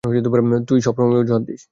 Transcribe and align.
তুই 0.67 0.79
সবসময় 0.81 1.19
অজুহাত 1.21 1.43
দিস! 1.47 1.61